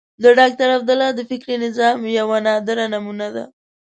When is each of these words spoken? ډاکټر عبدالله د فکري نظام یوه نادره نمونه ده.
ډاکټر 0.39 0.67
عبدالله 0.77 1.09
د 1.15 1.19
فکري 1.29 1.55
نظام 1.65 1.97
یوه 2.19 2.37
نادره 2.45 2.85
نمونه 2.93 3.27
ده. 3.35 3.43